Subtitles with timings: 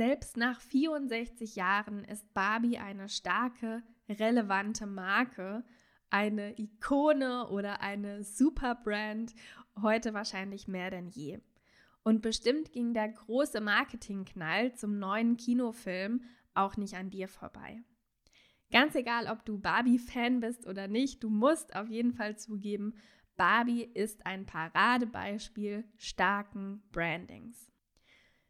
[0.00, 5.62] Selbst nach 64 Jahren ist Barbie eine starke, relevante Marke,
[6.08, 9.34] eine Ikone oder eine Superbrand,
[9.82, 11.40] heute wahrscheinlich mehr denn je.
[12.02, 16.22] Und bestimmt ging der große Marketingknall zum neuen Kinofilm
[16.54, 17.82] auch nicht an dir vorbei.
[18.72, 22.94] Ganz egal, ob du Barbie-Fan bist oder nicht, du musst auf jeden Fall zugeben,
[23.36, 27.70] Barbie ist ein Paradebeispiel starken Brandings.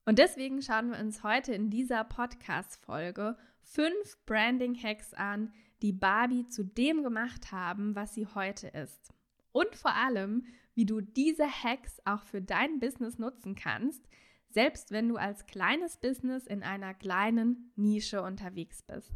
[0.05, 5.53] Und deswegen schauen wir uns heute in dieser Podcast-Folge fünf Branding-Hacks an,
[5.83, 9.13] die Barbie zu dem gemacht haben, was sie heute ist.
[9.53, 14.09] Und vor allem, wie du diese Hacks auch für dein Business nutzen kannst,
[14.49, 19.13] selbst wenn du als kleines Business in einer kleinen Nische unterwegs bist.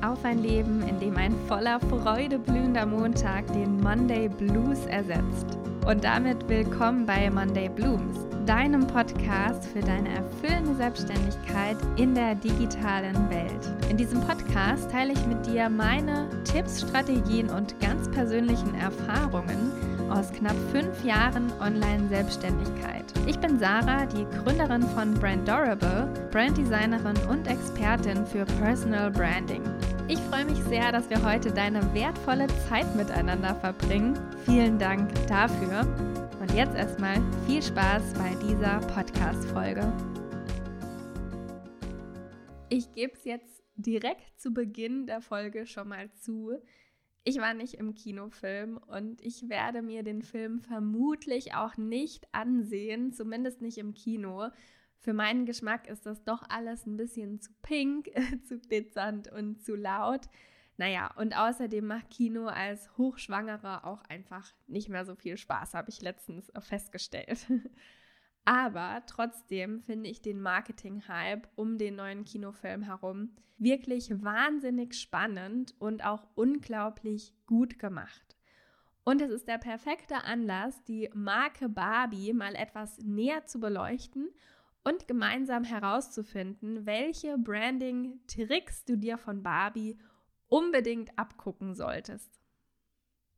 [0.00, 5.58] Auf ein Leben, in dem ein voller Freude blühender Montag den Monday Blues ersetzt.
[5.86, 8.16] Und damit willkommen bei Monday Blooms,
[8.46, 13.90] deinem Podcast für deine erfüllende Selbstständigkeit in der digitalen Welt.
[13.90, 19.72] In diesem Podcast teile ich mit dir meine Tipps, Strategien und ganz persönlichen Erfahrungen
[20.10, 23.04] aus knapp fünf Jahren Online-Selbstständigkeit.
[23.26, 29.62] Ich bin Sarah, die Gründerin von Brand Durable, Branddesignerin und Expertin für Personal Branding.
[30.10, 34.18] Ich freue mich sehr, dass wir heute deine wertvolle Zeit miteinander verbringen.
[34.46, 35.82] Vielen Dank dafür.
[36.40, 39.92] Und jetzt erstmal viel Spaß bei dieser Podcast-Folge.
[42.70, 46.52] Ich gebe es jetzt direkt zu Beginn der Folge schon mal zu.
[47.24, 53.12] Ich war nicht im Kinofilm und ich werde mir den Film vermutlich auch nicht ansehen,
[53.12, 54.48] zumindest nicht im Kino.
[54.98, 58.10] Für meinen Geschmack ist das doch alles ein bisschen zu pink,
[58.44, 60.28] zu glitzernd und zu laut.
[60.76, 65.90] Naja, und außerdem macht Kino als Hochschwangere auch einfach nicht mehr so viel Spaß, habe
[65.90, 67.46] ich letztens festgestellt.
[68.44, 76.04] Aber trotzdem finde ich den Marketing-Hype um den neuen Kinofilm herum wirklich wahnsinnig spannend und
[76.04, 78.36] auch unglaublich gut gemacht.
[79.04, 84.28] Und es ist der perfekte Anlass, die Marke Barbie mal etwas näher zu beleuchten
[84.84, 89.98] und gemeinsam herauszufinden, welche Branding-Tricks du dir von Barbie
[90.48, 92.40] unbedingt abgucken solltest.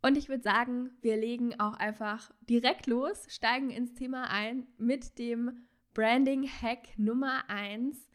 [0.03, 5.19] Und ich würde sagen, wir legen auch einfach direkt los, steigen ins Thema ein mit
[5.19, 8.09] dem Branding-Hack Nummer 1.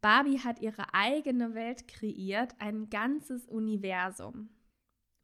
[0.00, 4.50] Barbie hat ihre eigene Welt kreiert, ein ganzes Universum.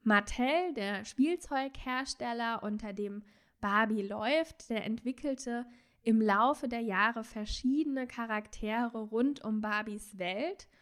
[0.02, 3.22] Mattel, der Spielzeughersteller, unter dem
[3.60, 5.66] Barbie läuft, der entwickelte
[6.02, 10.68] im Laufe der Jahre verschiedene Charaktere rund um Barbies Welt–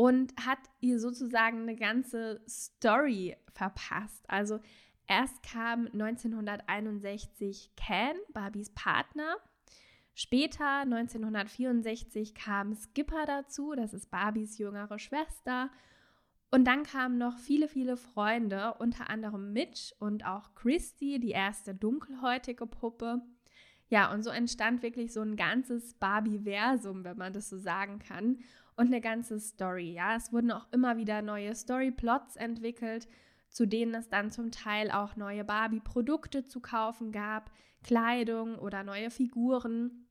[0.00, 4.24] und hat ihr sozusagen eine ganze Story verpasst.
[4.28, 4.58] Also
[5.06, 9.36] erst kam 1961 Ken, Barbies Partner.
[10.14, 15.68] Später, 1964, kam Skipper dazu, das ist Barbies jüngere Schwester.
[16.50, 21.74] Und dann kamen noch viele, viele Freunde, unter anderem Mitch und auch Christy, die erste
[21.74, 23.20] dunkelhäutige Puppe.
[23.90, 28.38] Ja, und so entstand wirklich so ein ganzes Barbie-Versum, wenn man das so sagen kann
[28.76, 29.92] und eine ganze Story.
[29.92, 33.08] Ja, es wurden auch immer wieder neue Storyplots entwickelt,
[33.48, 37.50] zu denen es dann zum Teil auch neue Barbie-Produkte zu kaufen gab,
[37.82, 40.06] Kleidung oder neue Figuren.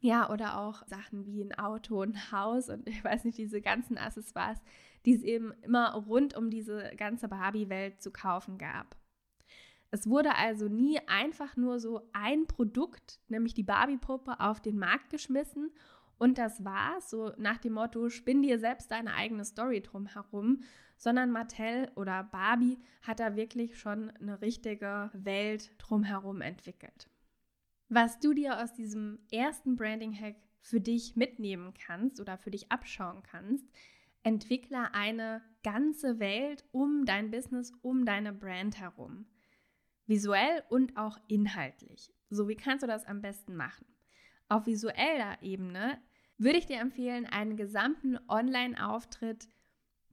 [0.00, 3.96] Ja, oder auch Sachen wie ein Auto, ein Haus und ich weiß nicht, diese ganzen
[3.96, 4.58] Accessoires,
[5.06, 8.96] die es eben immer rund um diese ganze Barbie-Welt zu kaufen gab.
[9.90, 15.10] Es wurde also nie einfach nur so ein Produkt, nämlich die Barbie-Puppe, auf den Markt
[15.10, 15.70] geschmissen
[16.18, 20.62] und das war's, so nach dem Motto, spinn dir selbst deine eigene Story drumherum,
[20.96, 27.08] sondern Mattel oder Barbie hat da wirklich schon eine richtige Welt drumherum entwickelt.
[27.88, 33.22] Was du dir aus diesem ersten Branding-Hack für dich mitnehmen kannst oder für dich abschauen
[33.22, 33.66] kannst,
[34.22, 39.26] entwickle eine ganze Welt um dein Business, um deine Brand herum.
[40.06, 42.12] Visuell und auch inhaltlich.
[42.30, 43.86] So, wie kannst du das am besten machen?
[44.48, 45.98] Auf visueller Ebene
[46.36, 49.48] würde ich dir empfehlen, einen gesamten Online-Auftritt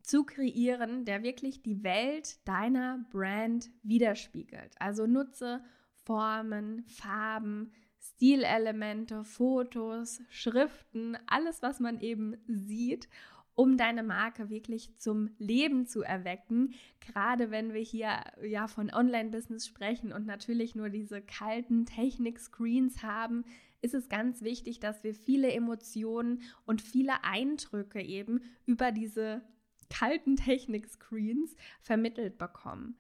[0.02, 4.76] zu kreieren, der wirklich die Welt deiner Brand widerspiegelt.
[4.80, 5.64] Also nutze
[6.04, 13.08] Formen, Farben, Stilelemente, Fotos, Schriften, alles, was man eben sieht,
[13.56, 16.74] um deine Marke wirklich zum Leben zu erwecken.
[17.00, 23.44] Gerade wenn wir hier ja von Online-Business sprechen und natürlich nur diese kalten Technik-Screens haben,
[23.82, 29.42] ist es ganz wichtig, dass wir viele Emotionen und viele Eindrücke eben über diese
[29.90, 32.98] kalten Technik-Screens vermittelt bekommen.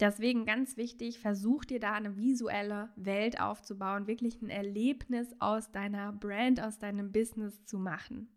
[0.00, 6.12] Deswegen ganz wichtig, versuch dir da eine visuelle Welt aufzubauen, wirklich ein Erlebnis aus deiner
[6.12, 8.28] Brand, aus deinem Business zu machen.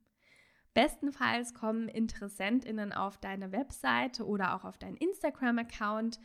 [0.73, 6.19] Bestenfalls kommen Interessentinnen auf deine Webseite oder auch auf deinen Instagram-Account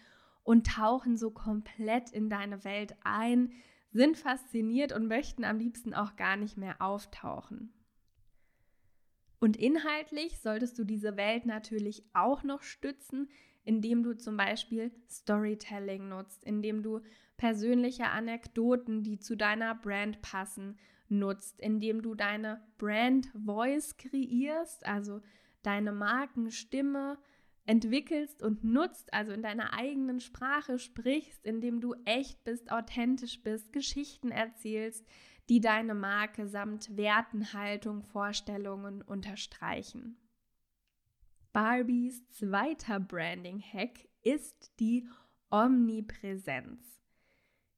[0.44, 3.52] und tauchen so komplett in deine Welt ein,
[3.90, 7.72] sind fasziniert und möchten am liebsten auch gar nicht mehr auftauchen.
[9.40, 13.28] Und inhaltlich solltest du diese Welt natürlich auch noch stützen,
[13.64, 17.00] indem du zum Beispiel Storytelling nutzt, indem du
[17.36, 20.78] persönliche Anekdoten, die zu deiner Brand passen,
[21.10, 25.20] nutzt, indem du deine Brand Voice kreierst, also
[25.62, 27.18] deine Markenstimme
[27.64, 33.72] entwickelst und nutzt, also in deiner eigenen Sprache sprichst, indem du echt bist, authentisch bist,
[33.72, 35.04] Geschichten erzählst,
[35.48, 40.16] die deine Marke samt Werten, Haltung, Vorstellungen unterstreichen.
[41.52, 45.08] Barbies zweiter Branding-Hack ist die
[45.50, 47.00] Omnipräsenz.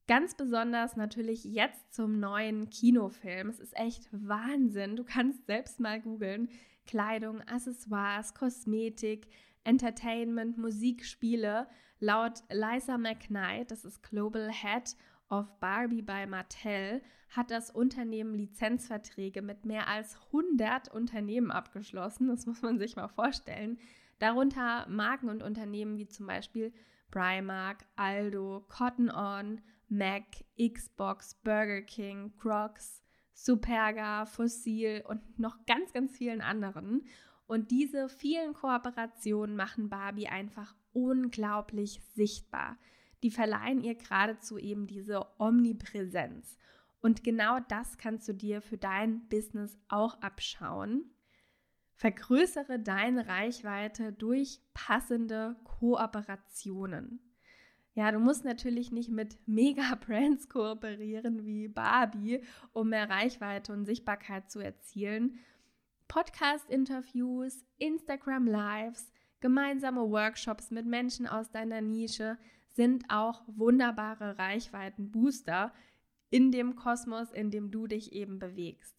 [0.09, 3.51] Ganz besonders natürlich jetzt zum neuen Kinofilm.
[3.51, 4.97] Es ist echt Wahnsinn.
[4.97, 6.49] Du kannst selbst mal googeln.
[6.87, 9.29] Kleidung, Accessoires, Kosmetik,
[9.65, 11.69] Entertainment, Musik, Spiele.
[12.01, 14.97] Laut Liza McKnight, das ist Global Head
[15.29, 22.29] of Barbie bei Mattel hat das Unternehmen Lizenzverträge mit mehr als 100 Unternehmen abgeschlossen.
[22.29, 23.79] Das muss man sich mal vorstellen.
[24.19, 26.73] Darunter Marken und Unternehmen wie zum Beispiel
[27.11, 30.25] Primark, Aldo, Cotton On, Mac,
[30.61, 33.03] Xbox, Burger King, Crocs,
[33.33, 37.07] Superga, Fossil und noch ganz, ganz vielen anderen.
[37.47, 42.77] Und diese vielen Kooperationen machen Barbie einfach unglaublich sichtbar
[43.23, 46.57] die verleihen ihr geradezu eben diese Omnipräsenz.
[47.01, 51.11] Und genau das kannst du dir für dein Business auch abschauen.
[51.95, 57.21] Vergrößere deine Reichweite durch passende Kooperationen.
[57.99, 64.53] Ja, du musst natürlich nicht mit Mega-Brands kooperieren wie Barbie, um mehr Reichweite und Sichtbarkeit
[64.53, 65.41] zu erzielen.
[66.07, 75.75] Podcast-Interviews, Instagram-Lives, gemeinsame Workshops mit Menschen aus deiner Nische, sind auch wunderbare Reichweitenbooster
[76.31, 78.95] in dem Kosmos, in dem du dich eben bewegst.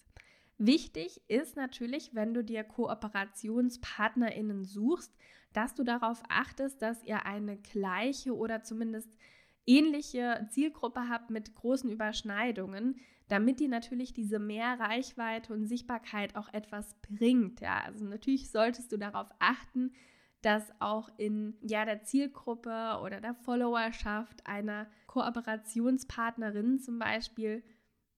[0.61, 5.15] Wichtig ist natürlich, wenn du dir KooperationspartnerInnen suchst,
[5.53, 9.17] dass du darauf achtest, dass ihr eine gleiche oder zumindest
[9.65, 16.51] ähnliche Zielgruppe habt mit großen Überschneidungen, damit dir natürlich diese mehr Reichweite und Sichtbarkeit auch
[16.51, 17.61] etwas bringt.
[17.61, 19.93] Ja, also natürlich solltest du darauf achten,
[20.41, 27.63] dass auch in ja, der Zielgruppe oder der Followerschaft einer Kooperationspartnerin zum Beispiel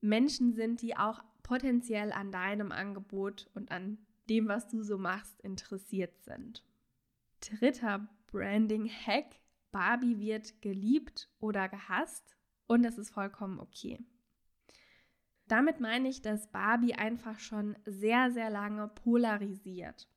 [0.02, 3.98] Menschen sind, die auch potenziell an deinem Angebot und an
[4.30, 6.64] dem, was du so machst, interessiert sind.
[7.42, 9.36] Dritter Branding-Hack.
[9.72, 12.36] Barbie wird geliebt oder gehasst
[12.68, 14.00] und das ist vollkommen okay.
[15.48, 20.10] Damit meine ich, dass Barbie einfach schon sehr, sehr lange polarisiert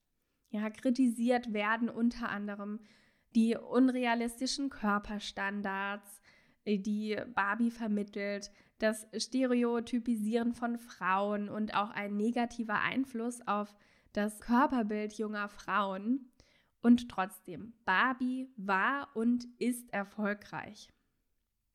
[0.55, 2.79] ja, kritisiert werden unter anderem
[3.35, 6.21] die unrealistischen Körperstandards,
[6.67, 13.75] die Barbie vermittelt, das Stereotypisieren von Frauen und auch ein negativer Einfluss auf
[14.13, 16.31] das Körperbild junger Frauen.
[16.81, 20.89] Und trotzdem, Barbie war und ist erfolgreich.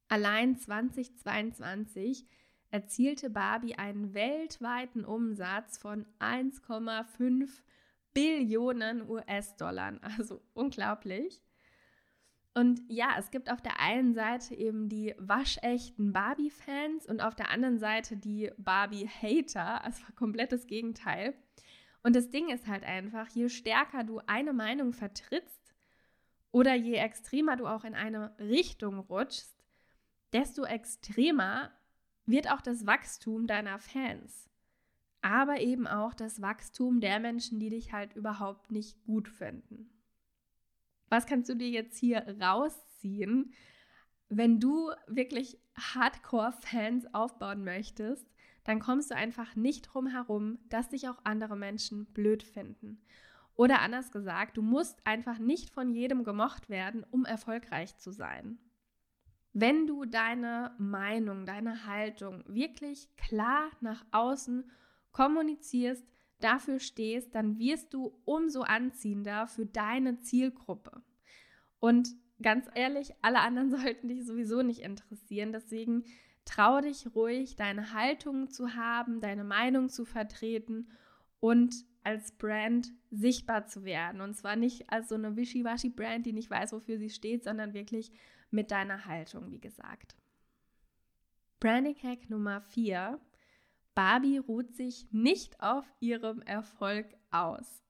[0.08, 2.28] Allein 2022
[2.72, 7.50] erzielte Barbie einen weltweiten Umsatz von 1,5
[8.14, 10.00] Billionen US-Dollar.
[10.02, 11.42] Also unglaublich.
[12.54, 17.52] Und ja, es gibt auf der einen Seite eben die waschechten Barbie-Fans und auf der
[17.52, 21.34] anderen Seite die Barbie-Hater, also komplettes Gegenteil.
[22.04, 25.74] Und das Ding ist halt einfach, je stärker du eine Meinung vertrittst
[26.52, 29.56] oder je extremer du auch in eine Richtung rutschst,
[30.34, 31.72] desto extremer
[32.26, 34.50] wird auch das Wachstum deiner Fans
[35.22, 39.90] aber eben auch das Wachstum der Menschen, die dich halt überhaupt nicht gut finden.
[41.10, 43.54] Was kannst du dir jetzt hier rausziehen,
[44.30, 48.28] wenn du wirklich Hardcore-Fans aufbauen möchtest?
[48.64, 53.02] Dann kommst du einfach nicht drum herum, dass dich auch andere Menschen blöd finden.
[53.56, 58.60] Oder anders gesagt, du musst einfach nicht von jedem gemocht werden, um erfolgreich zu sein.
[59.52, 64.70] Wenn du deine Meinung, deine Haltung wirklich klar nach außen
[65.12, 66.06] kommunizierst,
[66.40, 71.02] dafür stehst, dann wirst du umso anziehender für deine Zielgruppe.
[71.80, 72.10] Und
[72.42, 75.52] ganz ehrlich, alle anderen sollten dich sowieso nicht interessieren.
[75.52, 76.06] Deswegen
[76.46, 80.90] trau dich ruhig, deine Haltung zu haben, deine Meinung zu vertreten
[81.40, 84.22] und als Brand sichtbar zu werden.
[84.22, 88.12] Und zwar nicht als so eine Wischiwaschi-Brand, die nicht weiß, wofür sie steht, sondern wirklich
[88.52, 90.16] mit deiner Haltung, wie gesagt.
[91.60, 93.20] Branding Hack Nummer 4.
[93.96, 97.84] Barbie ruht sich nicht auf ihrem Erfolg aus.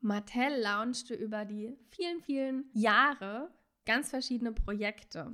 [0.00, 3.50] Mattel launchte über die vielen, vielen Jahre
[3.86, 5.32] ganz verschiedene Projekte.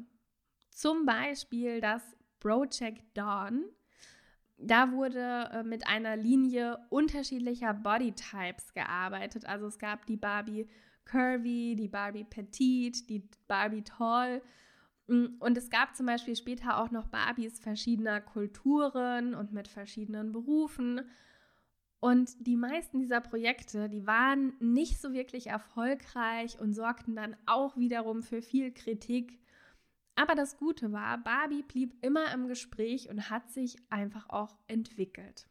[0.70, 2.02] Zum Beispiel das
[2.38, 3.64] Project Dawn.
[4.56, 9.46] Da wurde äh, mit einer Linie unterschiedlicher Bodytypes gearbeitet.
[9.46, 10.68] Also es gab die Barbie
[11.04, 14.42] Curvy, die Barbie Petite, die Barbie Tall.
[15.10, 20.30] Mm, und es gab zum Beispiel später auch noch Barbies verschiedener Kulturen und mit verschiedenen
[20.30, 21.00] Berufen.
[21.98, 27.76] Und die meisten dieser Projekte, die waren nicht so wirklich erfolgreich und sorgten dann auch
[27.76, 29.40] wiederum für viel Kritik.
[30.14, 35.48] Aber das Gute war, Barbie blieb immer im Gespräch und hat sich einfach auch entwickelt.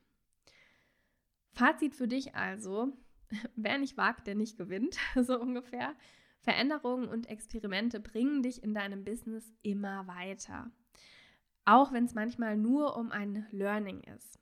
[1.52, 2.94] Fazit für dich also,
[3.58, 5.96] wer nicht wagt, der nicht gewinnt, so ungefähr.
[6.42, 10.72] Veränderungen und Experimente bringen dich in deinem Business immer weiter.
[11.66, 14.40] Auch wenn es manchmal nur um ein Learning ist.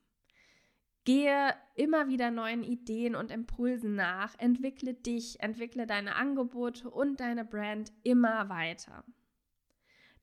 [1.03, 7.45] Gehe immer wieder neuen Ideen und Impulsen nach, entwickle dich, entwickle deine Angebote und deine
[7.45, 9.05] Brand immer weiter.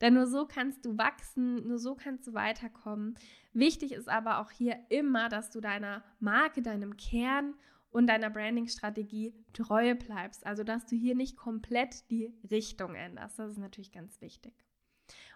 [0.00, 3.14] Denn nur so kannst du wachsen, nur so kannst du weiterkommen.
[3.54, 7.54] Wichtig ist aber auch hier immer, dass du deiner Marke, deinem Kern
[7.94, 10.44] und deiner Branding-Strategie treu bleibst.
[10.44, 13.38] Also, dass du hier nicht komplett die Richtung änderst.
[13.38, 14.52] Das ist natürlich ganz wichtig.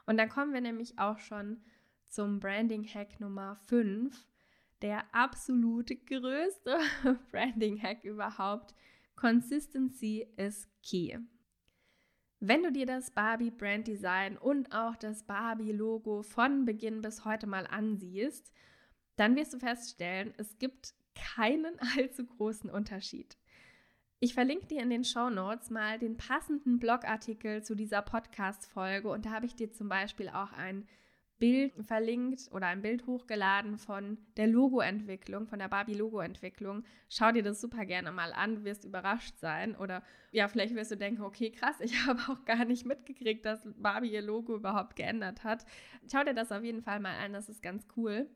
[0.06, 1.62] Und dann kommen wir nämlich auch schon
[2.08, 4.26] zum Branding-Hack Nummer 5
[4.82, 6.78] der absolut größte
[7.30, 8.74] Branding-Hack überhaupt.
[9.14, 11.16] Consistency is key.
[12.40, 17.24] Wenn du dir das Barbie Brand Design und auch das Barbie Logo von Beginn bis
[17.24, 18.52] heute mal ansiehst,
[19.16, 20.94] dann wirst du feststellen, es gibt
[21.34, 23.37] keinen allzu großen Unterschied.
[24.20, 29.26] Ich verlinke dir in den Show Notes mal den passenden Blogartikel zu dieser Podcast-Folge und
[29.26, 30.88] da habe ich dir zum Beispiel auch ein
[31.38, 36.84] Bild verlinkt oder ein Bild hochgeladen von der Logoentwicklung, von der Barbie-Logo-Entwicklung.
[37.08, 39.76] Schau dir das super gerne mal an, du wirst überrascht sein.
[39.76, 43.60] Oder ja, vielleicht wirst du denken, okay, krass, ich habe auch gar nicht mitgekriegt, dass
[43.76, 45.64] Barbie ihr Logo überhaupt geändert hat.
[46.10, 48.28] Schau dir das auf jeden Fall mal an, das ist ganz cool.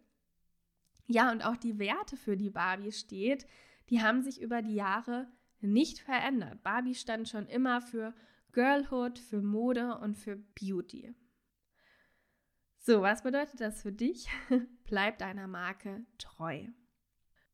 [1.07, 3.47] Ja, und auch die Werte, für die Barbie steht,
[3.91, 5.31] die haben sich über die Jahre
[5.61, 6.63] nicht verändert.
[6.63, 8.15] Barbie stand schon immer für
[8.53, 11.15] Girlhood, für Mode und für Beauty.
[12.79, 14.29] So, was bedeutet das für dich?
[14.85, 16.67] Bleib deiner Marke treu.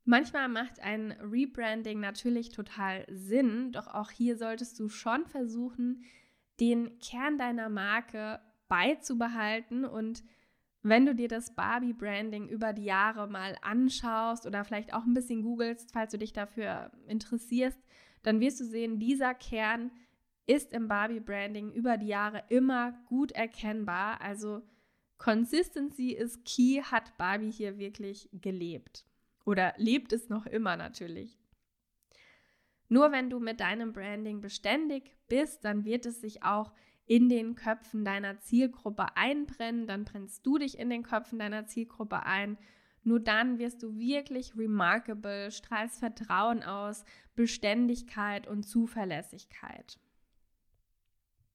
[0.03, 6.03] Manchmal macht ein Rebranding natürlich total Sinn, doch auch hier solltest du schon versuchen,
[6.59, 10.23] den Kern deiner Marke beizubehalten und
[10.81, 15.41] wenn du dir das Barbie-Branding über die Jahre mal anschaust oder vielleicht auch ein bisschen
[15.41, 17.79] googelst, falls du dich dafür interessierst,
[18.23, 19.91] dann wirst du sehen, dieser Kern
[20.45, 24.21] ist im Barbie-Branding über die Jahre immer gut erkennbar.
[24.21, 24.61] Also
[25.17, 29.05] Consistency is key hat Barbie hier wirklich gelebt.
[29.45, 31.37] Oder lebt es noch immer natürlich.
[32.87, 36.73] Nur wenn du mit deinem Branding beständig bist, dann wird es sich auch
[37.09, 42.23] in den Köpfen deiner Zielgruppe einbrennen, dann brennst du dich in den Köpfen deiner Zielgruppe
[42.23, 42.55] ein.
[43.03, 47.03] Nur dann wirst du wirklich remarkable, strahlst Vertrauen aus,
[47.35, 49.97] Beständigkeit und Zuverlässigkeit.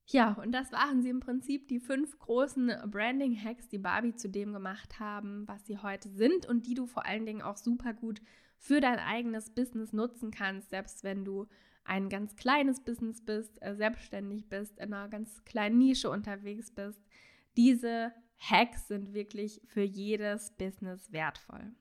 [0.06, 4.52] Ja, und das waren sie im Prinzip die fünf großen Branding-Hacks, die Barbie zu dem
[4.52, 8.20] gemacht haben, was sie heute sind und die du vor allen Dingen auch super gut
[8.58, 11.46] für dein eigenes Business nutzen kannst, selbst wenn du
[11.84, 17.00] ein ganz kleines Business bist, äh, selbstständig bist, in einer ganz kleinen Nische unterwegs bist.
[17.56, 21.72] Diese Hacks sind wirklich für jedes Business wertvoll.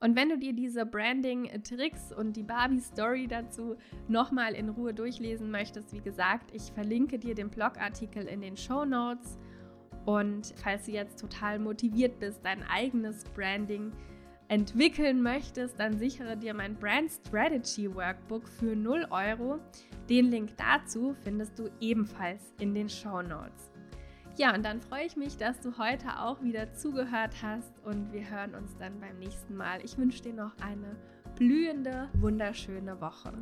[0.00, 5.92] Und wenn du dir diese Branding-Tricks und die Barbie-Story dazu nochmal in Ruhe durchlesen möchtest,
[5.92, 9.38] wie gesagt, ich verlinke dir den Blogartikel in den Show Notes.
[10.06, 13.92] Und falls du jetzt total motiviert bist, dein eigenes Branding
[14.48, 19.58] entwickeln möchtest, dann sichere dir mein Brand Strategy Workbook für 0 Euro.
[20.08, 23.70] Den Link dazu findest du ebenfalls in den Show Notes.
[24.38, 28.30] Ja, und dann freue ich mich, dass du heute auch wieder zugehört hast und wir
[28.30, 29.84] hören uns dann beim nächsten Mal.
[29.84, 30.96] Ich wünsche dir noch eine
[31.34, 33.32] blühende, wunderschöne Woche.